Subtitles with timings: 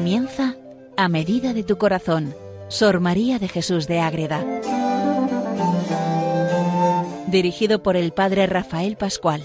[0.00, 0.54] Comienza
[0.96, 2.34] a medida de tu corazón,
[2.68, 4.42] Sor María de Jesús de Ágreda.
[7.26, 9.42] Dirigido por el Padre Rafael Pascual.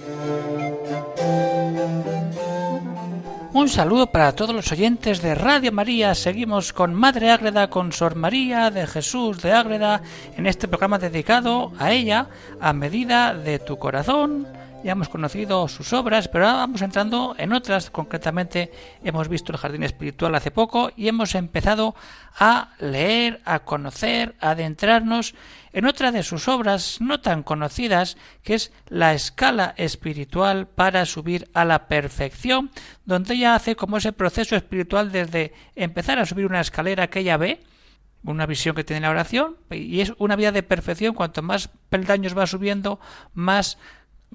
[3.51, 6.15] Un saludo para todos los oyentes de Radio María.
[6.15, 10.03] Seguimos con Madre Ágreda, con Sor María de Jesús de Ágreda,
[10.37, 12.29] en este programa dedicado a ella,
[12.61, 14.47] a medida de tu corazón.
[14.85, 17.89] Ya hemos conocido sus obras, pero ahora vamos entrando en otras.
[17.89, 18.71] Concretamente,
[19.03, 21.95] hemos visto el Jardín Espiritual hace poco y hemos empezado
[22.37, 25.33] a leer, a conocer, a adentrarnos
[25.73, 31.49] en otra de sus obras no tan conocidas, que es la escala espiritual para subir
[31.55, 32.69] a la perfección,
[33.05, 37.37] donde ella hace como ese proceso espiritual desde empezar a subir una escalera que ella
[37.37, 37.63] ve,
[38.23, 42.37] una visión que tiene la oración, y es una vida de perfección, cuanto más peldaños
[42.37, 42.99] va subiendo,
[43.33, 43.79] más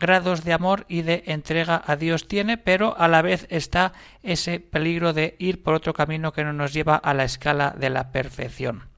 [0.01, 3.93] grados de amor y de entrega a Dios tiene, pero a la vez está
[4.25, 7.91] ese peligro de ir por otro camino que no nos lleva a la escala de
[7.91, 8.89] la perfección.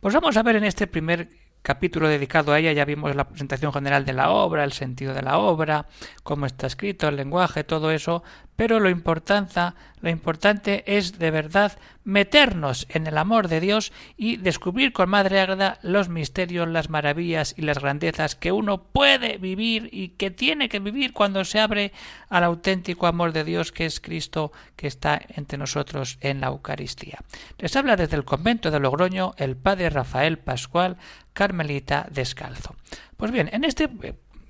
[0.00, 1.28] Pues vamos a ver en este primer
[1.62, 5.22] capítulo dedicado a ella ya vimos la presentación general de la obra, el sentido de
[5.22, 5.86] la obra,
[6.24, 8.22] cómo está escrito, el lenguaje, todo eso,
[8.56, 9.60] pero lo importante,
[10.00, 15.40] lo importante es de verdad meternos en el amor de Dios y descubrir con Madre
[15.40, 20.68] Ágreda los misterios, las maravillas y las grandezas que uno puede vivir y que tiene
[20.68, 21.92] que vivir cuando se abre
[22.28, 27.18] al auténtico amor de Dios que es Cristo que está entre nosotros en la Eucaristía.
[27.58, 30.96] Les habla desde el convento de Logroño el padre Rafael Pascual,
[31.32, 32.74] Carmelita Descalzo.
[33.16, 33.88] Pues bien, en este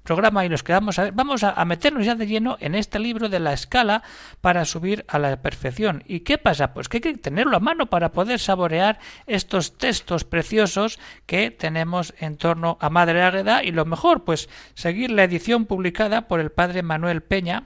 [0.03, 2.99] programa y los que vamos a ver, vamos a, meternos ya de lleno en este
[2.99, 4.03] libro de la escala
[4.41, 6.03] para subir a la perfección.
[6.07, 6.75] ¿Y qué pasa?
[6.75, 12.15] Pues que hay que tenerlo a mano para poder saborear estos textos preciosos que tenemos
[12.19, 16.51] en torno a Madre Águeda y lo mejor, pues seguir la edición publicada por el
[16.51, 17.65] padre Manuel Peña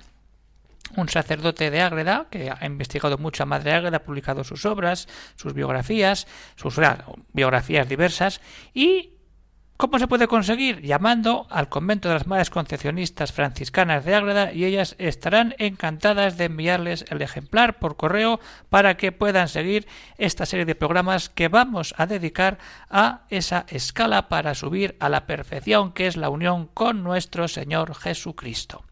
[0.96, 5.08] un sacerdote de Ágreda que ha investigado mucho a Madre Ágreda, ha publicado sus obras,
[5.34, 6.76] sus biografías, sus
[7.32, 8.40] biografías diversas
[8.72, 9.15] y
[9.76, 10.80] ¿Cómo se puede conseguir?
[10.80, 16.46] Llamando al convento de las Madres Concepcionistas Franciscanas de Ágreda y ellas estarán encantadas de
[16.46, 21.94] enviarles el ejemplar por correo para que puedan seguir esta serie de programas que vamos
[21.98, 22.56] a dedicar
[22.88, 27.94] a esa escala para subir a la perfección que es la unión con nuestro Señor
[27.94, 28.82] Jesucristo.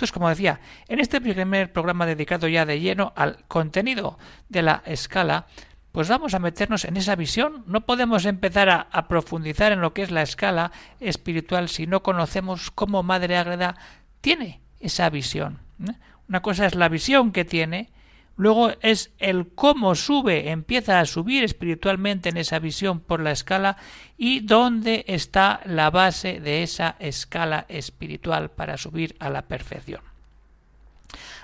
[0.00, 4.16] Entonces, como decía, en este primer programa dedicado ya de lleno al contenido
[4.48, 5.46] de la escala,
[5.92, 7.64] pues vamos a meternos en esa visión.
[7.66, 12.70] No podemos empezar a, profundizar en lo que es la escala espiritual si no conocemos
[12.70, 13.76] cómo Madre Ágreda
[14.20, 15.58] tiene esa visión.
[15.88, 15.94] ¿eh?
[16.28, 17.90] Una cosa es la visión que tiene,
[18.36, 23.76] luego es el cómo sube, empieza a subir espiritualmente en esa visión por la escala
[24.16, 30.02] y dónde está la base de esa escala espiritual para subir a la perfección.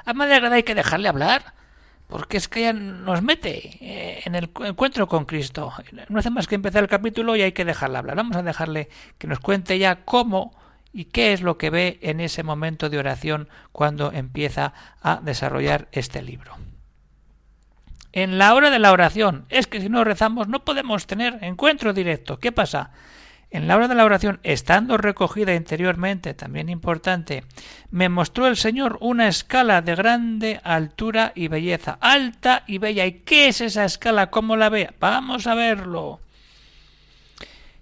[0.05, 1.57] A Madre Ágreda hay que dejarle hablar
[2.09, 5.73] porque es que ella nos mete eh, en el encuentro con Cristo.
[6.09, 8.17] No hace más que empezar el capítulo y hay que dejarla hablar.
[8.17, 10.57] Vamos a dejarle que nos cuente ya cómo
[10.93, 14.73] y qué es lo que ve en ese momento de oración cuando empieza
[15.03, 16.57] a desarrollar este libro.
[18.13, 21.93] En la hora de la oración, es que si no rezamos no podemos tener encuentro
[21.93, 22.39] directo.
[22.39, 22.93] ¿Qué pasa?
[23.51, 27.45] En la hora de la oración, estando recogida interiormente, también importante,
[27.91, 33.07] me mostró el Señor una escala de grande altura y belleza, alta y bella.
[33.07, 34.31] ¿Y qué es esa escala?
[34.31, 34.91] ¿Cómo la ve?
[34.99, 36.21] Vamos a verlo.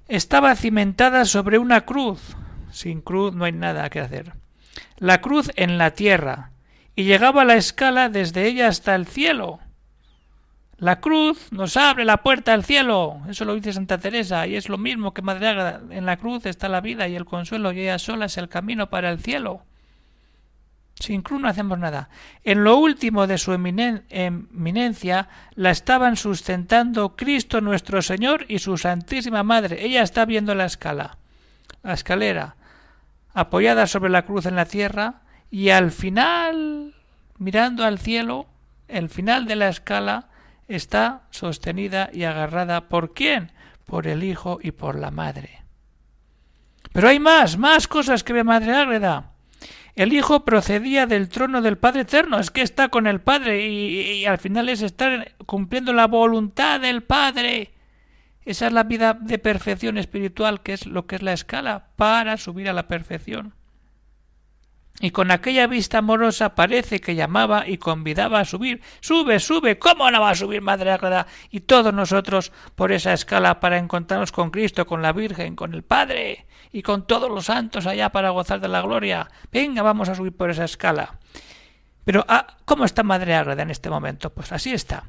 [0.07, 2.37] Estaba cimentada sobre una cruz.
[2.71, 4.35] Sin cruz no hay nada que hacer.
[4.99, 6.51] La cruz en la tierra,
[6.95, 9.61] y llegaba la escala desde ella hasta el cielo.
[10.79, 13.23] La cruz nos abre la puerta al cielo.
[13.29, 15.79] Eso lo dice Santa Teresa, y es lo mismo que Madre.
[15.91, 18.91] En la cruz está la vida y el consuelo, y ella sola es el camino
[18.91, 19.63] para el cielo.
[20.97, 22.09] Sin cruz no hacemos nada.
[22.45, 29.43] En lo último de su eminencia la estaban sustentando Cristo nuestro Señor y su Santísima
[29.43, 29.85] Madre.
[29.85, 31.19] Ella está viendo la escala,
[31.83, 32.57] la escalera,
[33.33, 36.95] apoyada sobre la cruz en la tierra, y al final,
[37.39, 38.47] mirando al cielo,
[38.87, 40.29] el final de la escala,
[40.69, 43.53] está sostenida y agarrada por quién?
[43.85, 45.63] Por el Hijo y por la Madre.
[46.93, 49.33] Pero hay más, más cosas que ve Madre Ágreda.
[49.95, 54.25] El Hijo procedía del trono del Padre Eterno, es que está con el Padre y,
[54.27, 57.73] al final es estar cumpliendo la voluntad del Padre.
[58.45, 62.37] Esa es la vida de perfección espiritual, que es lo que es la escala para
[62.37, 63.55] subir a la perfección
[65.01, 68.81] y con aquella vista amorosa parece que llamaba y convidaba a subir.
[69.01, 71.27] Sube, sube, ¿cómo no va a subir Madre Ágreda?
[71.51, 75.83] Y todos nosotros por esa escala para encontrarnos con Cristo, con la Virgen, con el
[75.83, 79.29] Padre y con todos los santos allá para gozar de la gloria.
[79.51, 81.19] Venga, vamos a subir por esa escala.
[82.05, 84.31] Pero, ah, ¿cómo está Madre Ágreda en este momento?
[84.31, 85.05] Pues así está.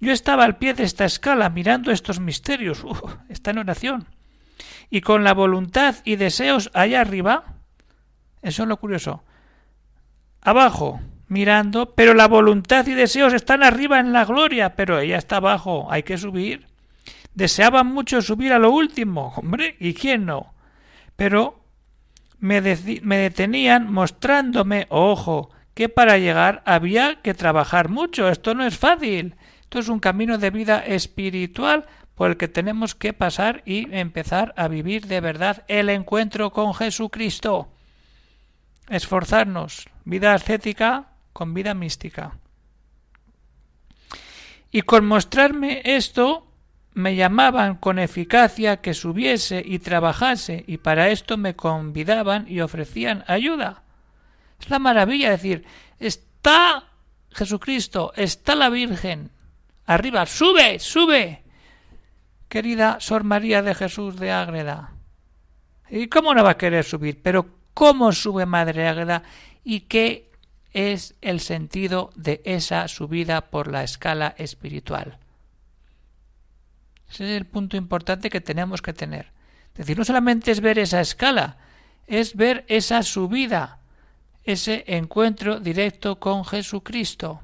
[0.00, 2.84] Yo estaba al pie de esta escala mirando estos misterios.
[3.28, 4.08] está en oración.
[4.90, 7.44] Y con la voluntad y deseos allá arriba.
[8.42, 9.22] Eso es lo curioso.
[10.40, 15.36] Abajo, mirando, pero la voluntad y deseos están arriba en la gloria, pero ella está
[15.36, 16.66] abajo, hay que subir.
[17.34, 20.52] Deseaban mucho subir a lo último, hombre, ¿y quién no?
[21.16, 21.64] Pero
[22.38, 28.28] me, me detenían mostrándome, ojo, que para llegar había que trabajar mucho.
[28.28, 29.36] Esto no es fácil.
[29.62, 34.52] Esto es un camino de vida espiritual por el que tenemos que pasar y empezar
[34.56, 37.68] a vivir de verdad el encuentro con Jesucristo.
[38.88, 39.88] Esforzarnos.
[40.04, 42.38] Vida ascética con vida mística.
[44.70, 46.46] Y con mostrarme esto
[46.94, 53.24] me llamaban con eficacia que subiese y trabajase, y para esto me convidaban y ofrecían
[53.26, 53.82] ayuda.
[54.60, 55.64] Es la maravilla decir,
[55.98, 56.84] está
[57.30, 59.30] Jesucristo, está la Virgen,
[59.86, 61.42] arriba, sube, sube.
[62.48, 64.92] Querida Sor María de Jesús de Ágreda.
[65.88, 67.22] ¿Y cómo no va a querer subir?
[67.22, 69.22] Pero ¿cómo sube Madre Ágreda?
[69.64, 70.30] ¿Y qué
[70.72, 75.18] es el sentido de esa subida por la escala espiritual?
[77.10, 79.32] Ese es el punto importante que tenemos que tener.
[79.72, 81.58] Es decir, no solamente es ver esa escala,
[82.06, 83.78] es ver esa subida,
[84.44, 87.40] ese encuentro directo con Jesucristo.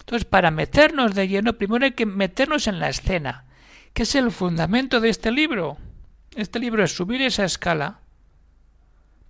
[0.00, 3.44] Entonces, para meternos de lleno, primero hay que meternos en la escena,
[3.92, 5.76] que es el fundamento de este libro.
[6.34, 8.00] Este libro es subir esa escala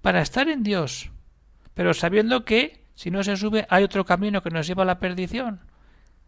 [0.03, 1.11] para estar en Dios,
[1.75, 4.99] pero sabiendo que si no se sube hay otro camino que nos lleva a la
[4.99, 5.61] perdición,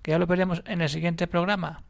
[0.03, 1.83] que ya lo veremos en el siguiente programa.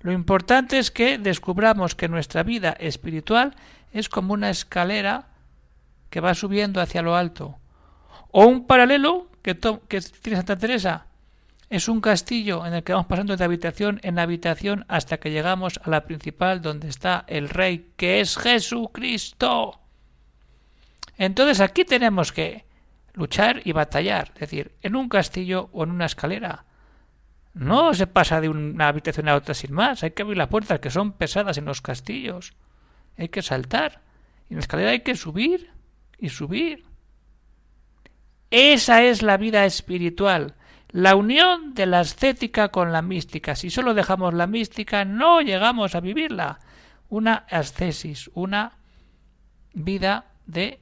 [0.00, 3.56] Lo importante es que descubramos que nuestra vida espiritual
[3.92, 5.26] es como una escalera
[6.10, 7.58] que va subiendo hacia lo alto.
[8.30, 11.06] O un paralelo que, que tiene Santa Teresa.
[11.68, 15.80] Es un castillo en el que vamos pasando de habitación en habitación hasta que llegamos
[15.82, 19.80] a la principal donde está el Rey, que es Jesucristo.
[21.18, 22.64] Entonces aquí tenemos que
[23.14, 26.66] luchar y batallar, es decir, en un castillo o en una escalera.
[27.54, 30.02] No se pasa de una habitación a otra sin más.
[30.02, 32.52] Hay que abrir las puertas que son pesadas en los castillos.
[33.16, 34.02] Hay que saltar.
[34.50, 35.70] Y en la escalera hay que subir
[36.18, 36.84] y subir.
[38.50, 40.54] Esa es la vida espiritual.
[40.90, 43.56] La unión de la ascética con la mística.
[43.56, 46.60] Si solo dejamos la mística, no llegamos a vivirla.
[47.08, 48.72] Una ascesis, una
[49.72, 50.80] vida de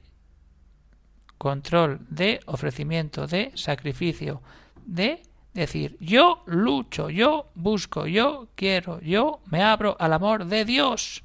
[1.37, 4.41] control, de ofrecimiento, de sacrificio,
[4.85, 5.21] de
[5.53, 11.23] decir, yo lucho, yo busco, yo quiero, yo me abro al amor de Dios.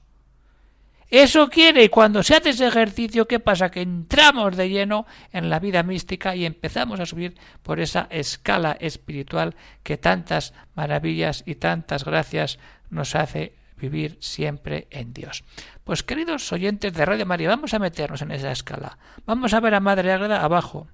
[1.10, 3.72] Eso quiere y cuando se hace ese ejercicio, ¿qué pasa?
[3.72, 8.76] Que entramos de lleno en la vida mística y empezamos a subir por esa escala
[8.78, 12.60] espiritual que tantas maravillas y tantas gracias
[12.90, 15.44] nos hace vivir siempre en Dios.
[15.84, 18.98] Pues queridos oyentes de Radio María, vamos a meternos en esa escala.
[19.26, 20.88] Vamos a ver a Madre Ágreda abajo.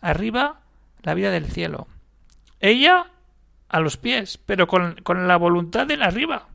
[0.00, 0.60] Arriba,
[1.02, 1.88] la vida del cielo
[2.60, 3.06] ella
[3.68, 4.96] a los pies, pero con,
[5.28, 6.48] la voluntad de arriba.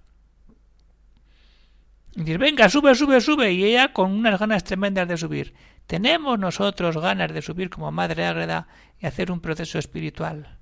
[2.16, 3.52] Y decir, venga, sube, sube, sube.
[3.52, 5.54] Y ella con unas ganas tremendas de subir.
[5.88, 8.68] Tenemos nosotros ganas de subir como Madre Ágreda
[9.00, 10.58] y hacer un proceso espiritual.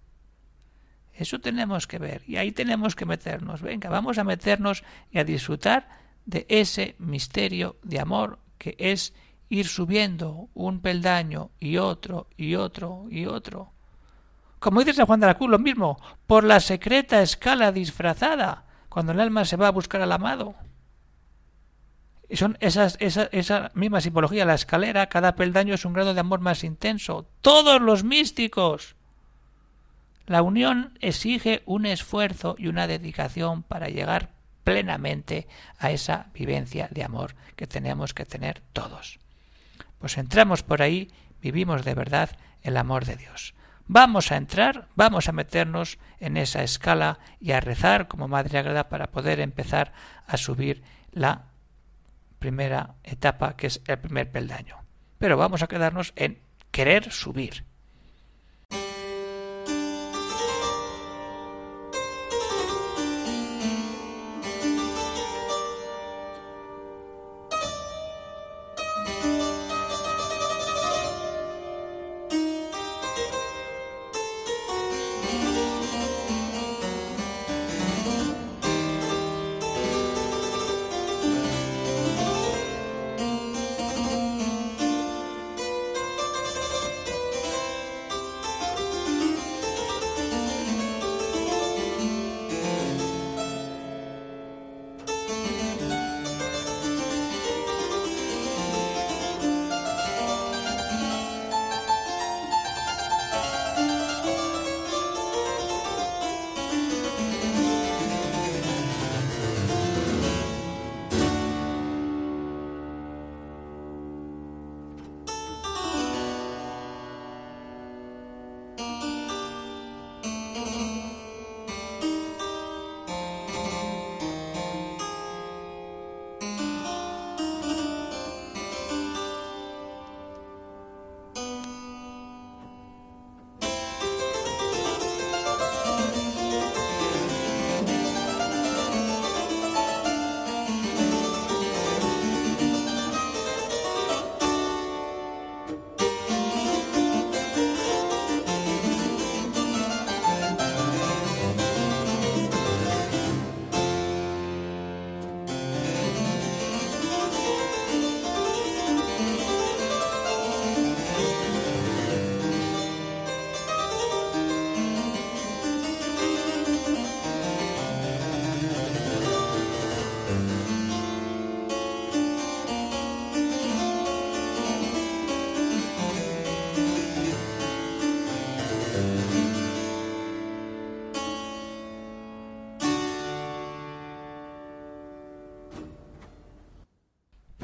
[1.22, 3.62] Eso tenemos que ver y ahí tenemos que meternos.
[3.62, 5.88] Venga, vamos a meternos y a disfrutar
[6.26, 9.14] de ese misterio de amor que es
[9.50, 13.74] ir subiendo un peldaño y otro y otro y otro
[14.62, 19.12] como dice San Juan de la Cruz, lo mismo, por la secreta escala disfrazada, cuando
[19.12, 20.54] el alma se va a buscar al amado.
[22.30, 26.20] Y son esas, esa, esa misma simbología, la escalera, cada peldaño es un grado de
[26.20, 27.28] amor más intenso.
[27.42, 28.96] Todos los místicos.
[30.26, 34.30] La unión exige un esfuerzo y una dedicación para llegar
[34.64, 35.48] plenamente
[35.80, 39.20] a esa vivencia de amor que tenemos que tener todos.
[40.00, 41.12] Pues entramos por ahí,
[41.42, 42.30] vivimos de verdad
[42.62, 43.54] el amor de Dios.
[43.88, 48.88] Vamos a entrar, vamos a meternos en esa escala y a rezar como Madre Agreda
[48.88, 49.92] para poder empezar
[50.28, 51.48] a subir la
[52.40, 54.78] primera etapa, que es el primer peldaño.
[55.18, 56.40] Pero vamos a quedarnos en
[56.72, 57.66] querer subir.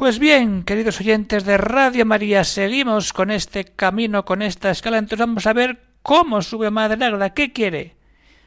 [0.07, 4.99] Pues bien, queridos oyentes de Radio María, seguimos con este camino, con esta escala.
[4.99, 7.33] Entonces vamos a ver cómo sube Madre Ágreda.
[7.33, 7.97] ¿Qué quiere?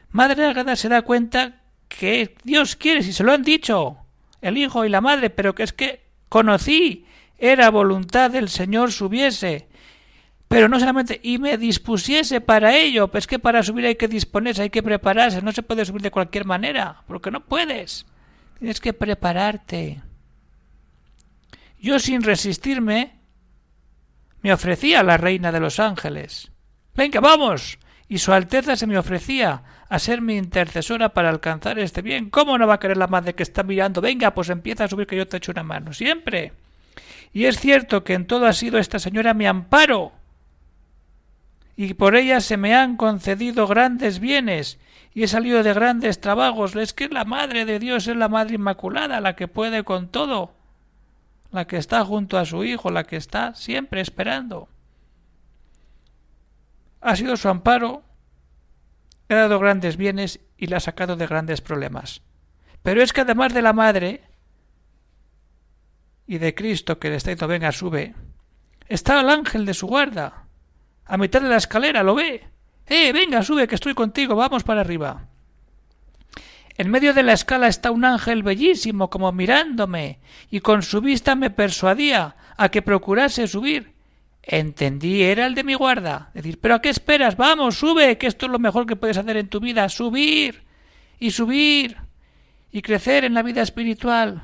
[0.09, 3.97] Madre Ágreda se da cuenta que Dios quiere, si se lo han dicho,
[4.41, 7.05] el Hijo y la Madre, pero que es que conocí,
[7.37, 9.67] era voluntad del Señor subiese.
[10.47, 14.63] Pero no solamente, y me dispusiese para ello, pues que para subir hay que disponerse,
[14.63, 18.07] hay que prepararse, no se puede subir de cualquier manera, porque no puedes.
[18.57, 20.01] Tienes que prepararte.
[21.81, 23.19] Yo sin resistirme
[24.43, 26.51] me ofrecía a la reina de los ángeles.
[26.95, 27.79] Venga, vamos.
[28.07, 32.29] Y su Alteza se me ofrecía a ser mi intercesora para alcanzar este bien.
[32.29, 33.99] ¿Cómo no va a querer la madre que está mirando?
[33.99, 35.91] Venga, pues empieza a subir que yo te echo una mano.
[35.91, 36.53] Siempre.
[37.33, 40.11] Y es cierto que en todo ha sido esta señora mi amparo.
[41.75, 44.77] Y por ella se me han concedido grandes bienes
[45.15, 46.75] y he salido de grandes trabajos.
[46.75, 50.60] Es que la Madre de Dios es la Madre Inmaculada, la que puede con todo
[51.51, 54.69] la que está junto a su hijo, la que está siempre esperando.
[57.01, 58.03] Ha sido su amparo,
[59.29, 62.21] ha dado grandes bienes y la ha sacado de grandes problemas.
[62.83, 64.21] Pero es que además de la madre
[66.27, 68.15] y de Cristo que le está diciendo venga, sube,
[68.87, 70.45] está el ángel de su guarda,
[71.05, 72.47] a mitad de la escalera, ¿lo ve?
[72.87, 75.27] ¡Eh, venga, sube, que estoy contigo, vamos para arriba!
[76.77, 81.35] En medio de la escala está un ángel bellísimo como mirándome, y con su vista
[81.35, 83.93] me persuadía a que procurase subir.
[84.43, 86.31] Entendí, era el de mi guarda.
[86.33, 87.37] Decir, pero ¿a qué esperas?
[87.37, 90.63] Vamos, sube, que esto es lo mejor que puedes hacer en tu vida, subir
[91.19, 91.97] y subir
[92.71, 94.43] y crecer en la vida espiritual.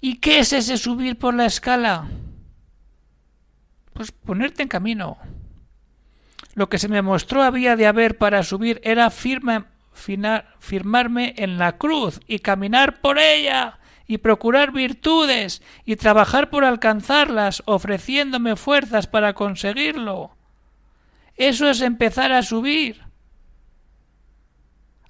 [0.00, 2.06] ¿Y qué es ese subir por la escala?
[3.94, 5.16] Pues ponerte en camino.
[6.54, 9.64] Lo que se me mostró había de haber para subir era firme,
[9.94, 17.62] firmarme en la cruz y caminar por ella y procurar virtudes y trabajar por alcanzarlas,
[17.64, 20.36] ofreciéndome fuerzas para conseguirlo.
[21.36, 23.02] Eso es empezar a subir.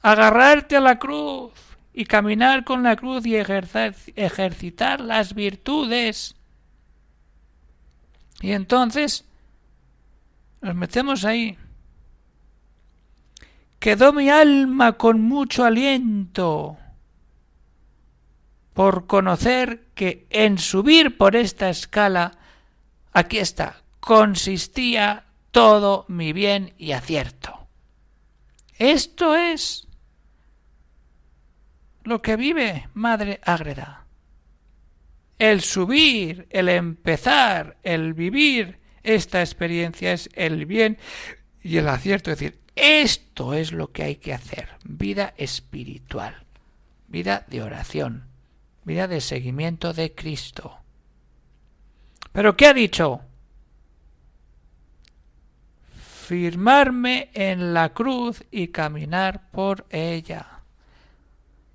[0.00, 1.52] Agarrarte a la cruz
[1.92, 6.36] y caminar con la cruz y ejercitar las virtudes.
[8.40, 9.24] Y entonces
[10.60, 11.58] nos metemos ahí
[13.84, 16.78] quedó mi alma con mucho aliento
[18.72, 22.32] por conocer que en subir por esta escala,
[23.12, 27.68] aquí está, consistía todo mi bien y acierto.
[28.78, 29.86] Esto es
[32.04, 34.06] lo que vive Madre Ágreda.
[35.38, 40.96] El subir, el empezar, el vivir esta experiencia es el bien
[41.62, 44.68] y el acierto, es decir, esto es lo que hay que hacer.
[44.84, 46.44] Vida espiritual.
[47.08, 48.24] Vida de oración.
[48.84, 50.78] Vida de seguimiento de Cristo.
[52.32, 53.20] Pero ¿qué ha dicho?
[56.26, 60.60] Firmarme en la cruz y caminar por ella.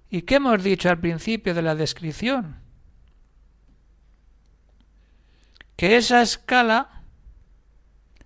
[0.10, 2.58] ¿Y qué hemos dicho al principio de la descripción?
[5.78, 7.04] Que esa escala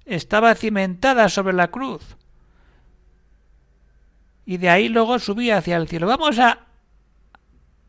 [0.06, 2.18] estaba cimentada sobre la cruz
[4.46, 6.08] y de ahí luego subía hacia el cielo.
[6.08, 6.60] Vamos a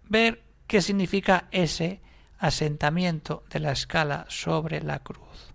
[0.09, 2.01] ver qué significa ese
[2.39, 5.53] asentamiento de la escala sobre la cruz.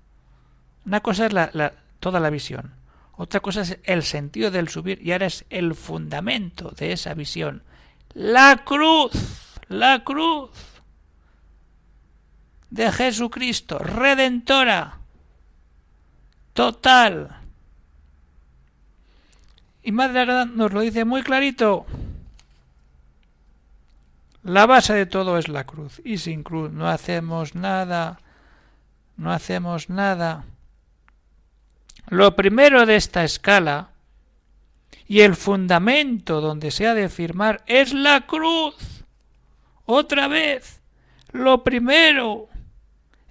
[0.85, 2.73] Una cosa es la, toda la visión,
[3.13, 7.63] otra cosa es el sentido del subir y ahora es el fundamento de esa visión.
[8.13, 9.11] La cruz,
[9.67, 10.49] la cruz
[12.69, 14.99] de Jesucristo, redentora,
[16.53, 17.38] total,
[19.83, 21.85] y Madre nos lo dice muy clarito.
[24.43, 26.01] La base de todo es la cruz.
[26.03, 28.19] Y sin cruz no hacemos nada.
[29.17, 30.45] No hacemos nada.
[32.07, 33.89] Lo primero de esta escala
[35.07, 39.03] y el fundamento donde se ha de firmar es la cruz.
[39.85, 40.81] Otra vez.
[41.31, 42.47] Lo primero.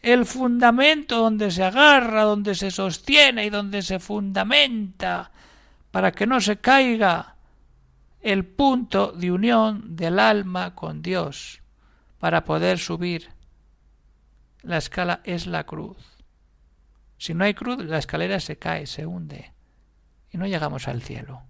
[0.02, 5.32] El fundamento donde se agarra, donde se sostiene y donde se fundamenta
[5.90, 7.36] para que no se caiga
[8.20, 11.62] el punto de unión del alma con Dios
[12.18, 13.30] para poder subir.
[14.62, 15.96] La escala es la cruz.
[17.16, 19.52] Si no hay cruz, la escalera se cae, se hunde
[20.30, 21.42] y no llegamos al cielo.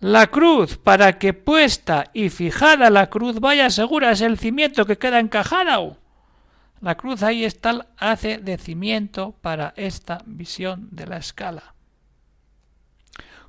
[0.00, 4.98] La cruz, para que puesta y fijada la cruz vaya segura, es el cimiento que
[4.98, 5.96] queda encajado.
[6.82, 11.75] La cruz ahí está, hace de cimiento para esta visión de la escala.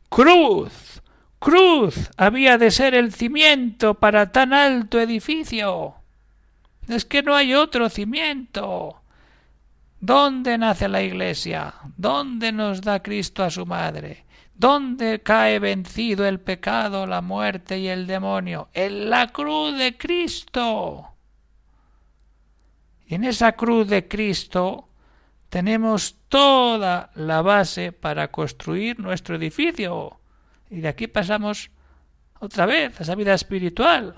[0.09, 1.01] Cruz,
[1.39, 5.95] cruz había de ser el cimiento para tan alto edificio.
[6.87, 9.01] Es que no hay otro cimiento.
[9.99, 11.73] ¿Dónde nace la Iglesia?
[11.97, 14.25] ¿Dónde nos da Cristo a su madre?
[14.55, 18.69] ¿Dónde cae vencido el pecado, la muerte y el demonio?
[18.73, 21.09] En la cruz de Cristo.
[23.07, 24.87] En esa cruz de Cristo
[25.49, 30.19] tenemos toda la base para construir nuestro edificio.
[30.69, 31.71] Y de aquí pasamos
[32.39, 34.15] otra vez a esa vida espiritual.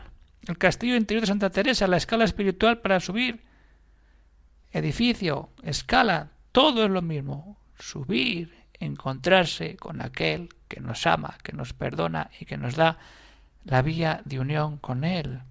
[0.48, 3.42] El castillo interior de Santa Teresa, la escala espiritual para subir.
[4.72, 7.60] Edificio, escala, todo es lo mismo.
[7.78, 12.98] Subir, encontrarse con aquel que nos ama, que nos perdona y que nos da
[13.66, 15.42] la vía de unión con Él.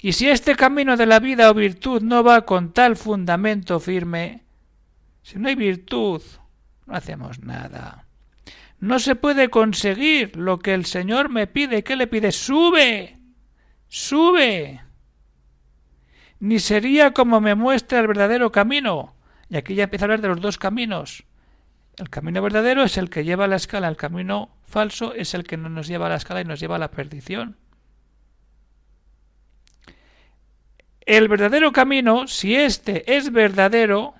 [0.00, 4.44] Y si este camino de la vida o virtud no va con tal fundamento firme,
[5.28, 6.22] si no hay virtud,
[6.86, 8.06] no hacemos nada.
[8.80, 11.84] No se puede conseguir lo que el Señor me pide.
[11.84, 12.32] ¿Qué le pide?
[12.32, 13.18] Sube.
[13.88, 14.80] Sube.
[16.40, 19.16] Ni sería como me muestra el verdadero camino.
[19.50, 21.24] Y aquí ya empieza a hablar de los dos caminos.
[21.98, 25.44] El camino verdadero es el que lleva a la escala, el camino falso es el
[25.44, 27.58] que no nos lleva a la escala y nos lleva a la perdición.
[31.04, 34.14] El verdadero camino, si éste es verdadero,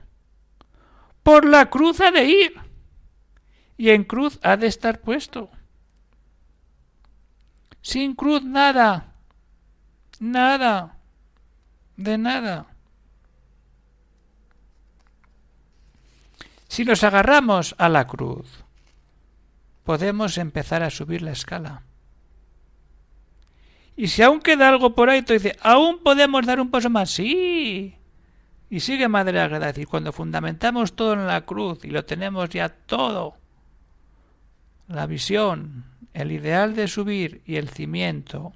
[1.28, 2.54] por la cruz ha de ir
[3.76, 5.50] y en cruz ha de estar puesto.
[7.82, 9.12] Sin cruz nada,
[10.20, 10.96] nada,
[11.98, 12.66] de nada.
[16.66, 18.64] Si nos agarramos a la cruz,
[19.84, 21.82] podemos empezar a subir la escala.
[23.96, 27.10] Y si aún queda algo por ahí, tú dices, ¿aún podemos dar un paso más?
[27.10, 27.97] Sí.
[28.70, 32.68] Y sigue Madre Agreda, decir, cuando fundamentamos todo en la cruz y lo tenemos ya
[32.68, 33.36] todo,
[34.88, 38.52] la visión, el ideal de subir y el cimiento,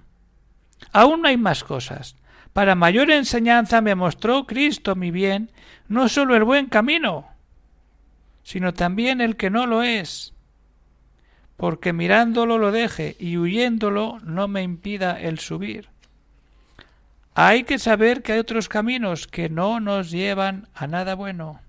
[0.93, 2.17] aún no hay más cosas.
[2.53, 5.51] Para mayor enseñanza me mostró Cristo mi bien,
[5.89, 7.29] no sólo el buen camino,
[8.43, 10.35] sino también el que no lo es,
[11.57, 15.92] porque mirándolo lo deje y huyéndolo no me impida el subir.
[17.35, 21.61] Hay que saber que hay otros caminos que no nos llevan a nada bueno.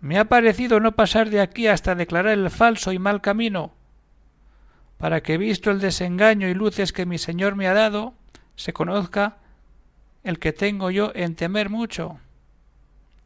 [0.00, 3.72] Me ha parecido no pasar de aquí hasta declarar el falso y mal camino,
[4.98, 8.14] para que visto el desengaño y luces que mi Señor me ha dado,
[8.54, 9.36] se conozca
[10.22, 12.18] el que tengo yo en temer mucho.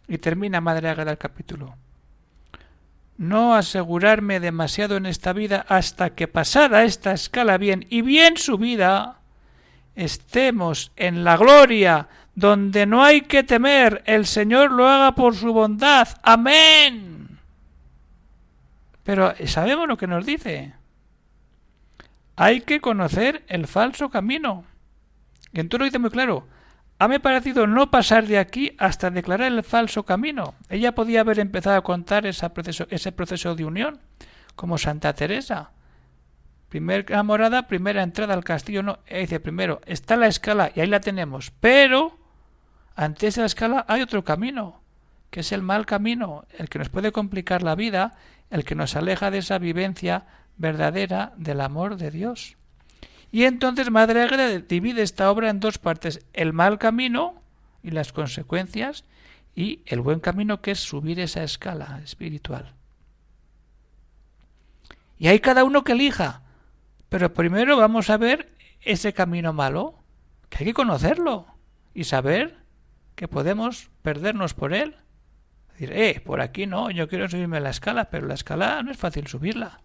[0.08, 1.76] Y termina Madre Ágada el capítulo.
[3.16, 9.19] No asegurarme demasiado en esta vida hasta que pasada esta escala bien y bien subida,
[9.94, 15.52] estemos en la gloria donde no hay que temer, el Señor lo haga por su
[15.52, 16.08] bondad.
[16.22, 17.38] Amén.
[19.02, 20.74] Pero sabemos lo que nos dice.
[22.36, 24.64] Hay que conocer el falso camino.
[25.52, 26.46] Y entonces lo dice muy claro.
[26.98, 30.54] Ha me parecido no pasar de aquí hasta declarar el falso camino.
[30.68, 32.24] Ella podía haber empezado a contar
[32.54, 33.98] proceso, ese proceso de unión,
[34.54, 35.70] como Santa Teresa.
[36.70, 38.82] Primera morada, primera entrada al castillo.
[38.82, 41.52] No, dice primero, está la escala y ahí la tenemos.
[41.60, 42.16] Pero
[42.94, 44.80] ante esa escala hay otro camino,
[45.30, 48.14] que es el mal camino, el que nos puede complicar la vida,
[48.50, 52.56] el que nos aleja de esa vivencia verdadera del amor de Dios.
[53.32, 57.42] Y entonces Madre Agra divide esta obra en dos partes, el mal camino
[57.82, 59.04] y las consecuencias,
[59.56, 62.74] y el buen camino que es subir esa escala espiritual.
[65.18, 66.42] Y hay cada uno que elija,
[67.10, 68.48] pero primero vamos a ver
[68.80, 69.98] ese camino malo,
[70.48, 71.46] que hay que conocerlo
[71.92, 72.56] y saber
[73.16, 74.96] que podemos perdernos por él.
[75.78, 79.26] Eh, por aquí no, yo quiero subirme la escala, pero la escala no es fácil
[79.26, 79.80] subirla.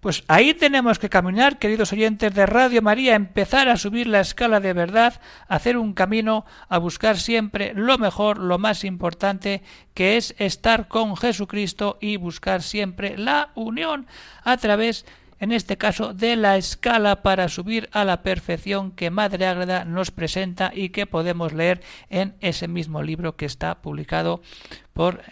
[0.00, 4.60] Pues ahí tenemos que caminar, queridos oyentes de Radio María, empezar a subir la escala
[4.60, 9.62] de verdad, hacer un camino, a buscar siempre lo mejor, lo más importante,
[9.94, 14.06] que es estar con Jesucristo y buscar siempre la unión
[14.44, 15.04] a través
[15.40, 20.10] en este caso de la escala para subir a la perfección que Madre Ágreda nos
[20.10, 24.40] presenta y que podemos leer en ese mismo libro que está publicado
[24.92, 25.22] por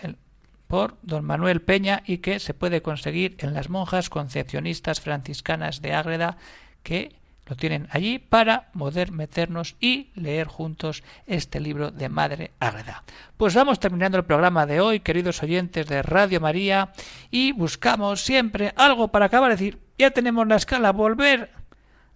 [0.66, 5.92] por don Manuel Peña y que se puede conseguir en las monjas concepcionistas franciscanas de
[5.92, 6.38] Ágreda
[6.82, 7.14] que
[7.46, 13.04] lo tienen allí para poder meternos y leer juntos este libro de Madre Ágreda.
[13.36, 16.92] Pues vamos terminando el programa de hoy, queridos oyentes de Radio María,
[17.30, 21.50] y buscamos siempre algo para acabar de decir, ya tenemos la escala, volver